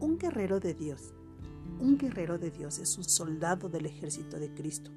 Un 0.00 0.16
guerrero 0.16 0.60
de 0.60 0.74
Dios. 0.74 1.12
Un 1.80 1.98
guerrero 1.98 2.38
de 2.38 2.52
Dios 2.52 2.78
es 2.78 2.96
un 2.98 3.02
soldado 3.02 3.68
del 3.68 3.84
ejército 3.84 4.38
de 4.38 4.54
Cristo. 4.54 4.92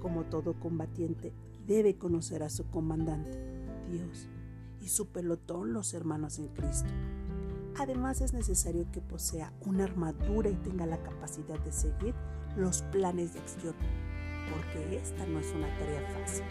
Como 0.00 0.24
todo 0.24 0.58
combatiente, 0.58 1.32
debe 1.68 1.96
conocer 1.98 2.42
a 2.42 2.50
su 2.50 2.68
comandante, 2.68 3.38
Dios, 3.88 4.28
y 4.80 4.88
su 4.88 5.06
pelotón, 5.06 5.72
los 5.72 5.94
hermanos 5.94 6.40
en 6.40 6.48
Cristo. 6.48 6.90
Además 7.78 8.22
es 8.22 8.32
necesario 8.32 8.90
que 8.90 9.00
posea 9.00 9.52
una 9.60 9.84
armadura 9.84 10.50
y 10.50 10.56
tenga 10.56 10.84
la 10.84 11.00
capacidad 11.00 11.60
de 11.60 11.70
seguir 11.70 12.14
los 12.56 12.82
planes 12.82 13.34
de 13.34 13.38
acción, 13.38 13.74
porque 14.52 14.96
esta 14.96 15.26
no 15.26 15.38
es 15.38 15.52
una 15.52 15.68
tarea 15.78 16.02
fácil. 16.12 16.44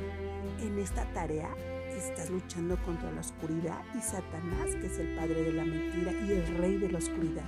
En 0.61 0.79
esta 0.79 1.11
tarea 1.11 1.54
estás 1.97 2.29
luchando 2.29 2.78
contra 2.84 3.11
la 3.11 3.21
oscuridad 3.21 3.82
y 3.96 4.02
Satanás, 4.02 4.75
que 4.79 4.88
es 4.88 5.00
el 5.00 5.15
padre 5.15 5.43
de 5.43 5.54
la 5.54 5.65
mentira 5.65 6.11
y 6.11 6.32
el 6.32 6.57
rey 6.57 6.78
de 6.78 6.92
la 6.92 6.97
oscuridad. 6.97 7.46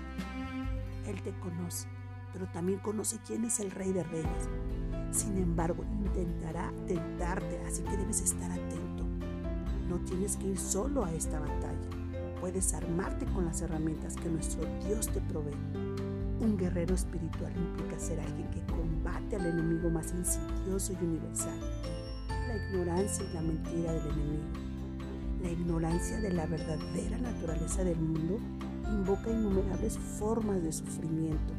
Él 1.08 1.22
te 1.22 1.32
conoce, 1.40 1.88
pero 2.34 2.48
también 2.48 2.80
conoce 2.80 3.20
quién 3.26 3.46
es 3.46 3.60
el 3.60 3.72
rey 3.72 3.92
de 3.92 4.04
reyes. 4.04 4.50
Sin 5.12 5.38
embargo, 5.38 5.84
intentará 5.92 6.72
tentarte, 6.88 7.62
así 7.68 7.84
que 7.84 7.98
debes 7.98 8.22
estar 8.22 8.52
atento. 8.52 9.06
No 9.88 10.00
tienes 10.00 10.36
que 10.38 10.48
ir 10.48 10.58
solo 10.58 11.06
a 11.06 11.14
esta 11.14 11.40
batalla 11.40 12.06
puedes 12.46 12.76
armarte 12.76 13.26
con 13.26 13.46
las 13.46 13.62
herramientas 13.62 14.16
que 14.16 14.30
nuestro 14.30 14.64
Dios 14.86 15.08
te 15.08 15.20
provee. 15.22 15.58
Un 16.40 16.56
guerrero 16.58 16.94
espiritual 16.94 17.52
implica 17.58 17.98
ser 17.98 18.20
alguien 18.20 18.48
que 18.52 18.62
combate 18.68 19.36
al 19.36 19.48
enemigo 19.48 19.90
más 19.90 20.14
insidioso 20.14 20.94
y 20.94 21.06
universal, 21.06 21.60
la 22.48 22.56
ignorancia 22.56 23.26
y 23.26 23.34
la 23.34 23.42
mentira 23.42 23.94
del 23.94 24.12
enemigo. 24.12 24.44
La 25.42 25.50
ignorancia 25.50 26.18
de 26.18 26.34
la 26.34 26.46
verdadera 26.46 27.18
naturaleza 27.18 27.84
del 27.84 27.98
mundo 27.98 28.38
invoca 28.92 29.32
innumerables 29.32 29.98
formas 29.98 30.62
de 30.64 30.72
sufrimiento. 30.72 31.54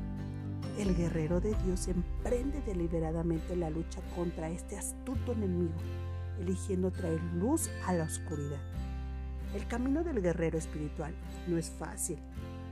El 0.78 0.94
guerrero 0.94 1.40
de 1.40 1.54
Dios 1.64 1.88
emprende 1.88 2.60
deliberadamente 2.62 3.56
la 3.56 3.70
lucha 3.70 4.00
contra 4.14 4.50
este 4.50 4.76
astuto 4.76 5.32
enemigo, 5.32 5.74
eligiendo 6.40 6.90
traer 6.90 7.22
luz 7.34 7.70
a 7.86 7.94
la 7.94 8.04
oscuridad. 8.04 8.60
El 9.54 9.66
camino 9.68 10.04
del 10.04 10.20
guerrero 10.20 10.58
espiritual 10.58 11.14
no 11.48 11.56
es 11.56 11.70
fácil, 11.70 12.18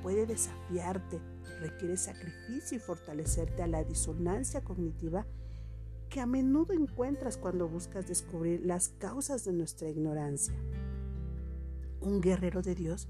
puede 0.02 0.26
desafiarte, 0.26 1.18
requiere 1.60 1.96
sacrificio 1.96 2.76
y 2.76 2.80
fortalecerte 2.80 3.62
a 3.62 3.66
la 3.66 3.84
disonancia 3.84 4.62
cognitiva 4.62 5.26
que 6.10 6.20
a 6.20 6.26
menudo 6.26 6.74
encuentras 6.74 7.38
cuando 7.38 7.68
buscas 7.68 8.06
descubrir 8.06 8.66
las 8.66 8.90
causas 8.90 9.44
de 9.44 9.52
nuestra 9.52 9.88
ignorancia. 9.88 10.54
Un 12.00 12.20
guerrero 12.20 12.60
de 12.60 12.74
Dios 12.74 13.08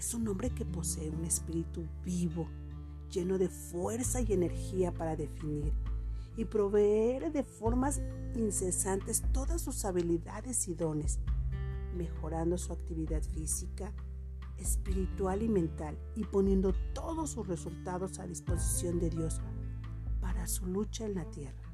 es 0.00 0.14
un 0.14 0.26
hombre 0.28 0.48
que 0.48 0.64
posee 0.64 1.10
un 1.10 1.26
espíritu 1.26 1.86
vivo, 2.02 2.48
lleno 3.10 3.36
de 3.36 3.50
fuerza 3.50 4.22
y 4.22 4.32
energía 4.32 4.94
para 4.94 5.14
definir 5.14 5.74
y 6.38 6.46
proveer 6.46 7.30
de 7.32 7.44
formas 7.44 8.00
incesantes 8.34 9.22
todas 9.34 9.60
sus 9.60 9.84
habilidades 9.84 10.68
y 10.68 10.74
dones 10.74 11.18
mejorando 11.94 12.56
su 12.56 12.72
actividad 12.72 13.22
física, 13.22 13.92
espiritual 14.56 15.42
y 15.42 15.50
mental 15.50 15.98
y 16.16 16.24
poniendo 16.24 16.72
todos 16.94 17.32
sus 17.32 17.46
resultados 17.46 18.18
a 18.20 18.26
disposición 18.26 19.00
de 19.00 19.10
Dios 19.10 19.42
para 20.22 20.46
su 20.46 20.64
lucha 20.64 21.04
en 21.04 21.14
la 21.14 21.30
tierra. 21.30 21.69